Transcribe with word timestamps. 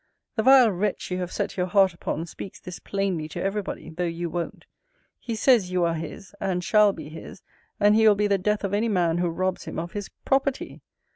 The 0.35 0.41
vile 0.41 0.71
wretch 0.71 1.11
you 1.11 1.19
have 1.19 1.31
set 1.31 1.57
your 1.57 1.67
heart 1.67 1.93
upon 1.93 2.25
speaks 2.25 2.59
this 2.59 2.79
plainly 2.79 3.27
to 3.29 3.39
every 3.39 3.61
body, 3.61 3.91
though 3.91 4.03
you 4.03 4.31
won't. 4.31 4.65
He 5.19 5.35
says 5.35 5.69
you 5.71 5.83
are 5.83 5.93
his, 5.93 6.33
and 6.39 6.63
shall 6.63 6.91
be 6.91 7.09
his, 7.09 7.43
and 7.79 7.93
he 7.93 8.07
will 8.07 8.15
be 8.15 8.25
the 8.25 8.39
death 8.39 8.63
of 8.63 8.73
any 8.73 8.89
man 8.89 9.19
who 9.19 9.29
robs 9.29 9.65
him 9.65 9.77
of 9.77 9.91
his 9.91 10.09
PROPERTY. 10.25 10.81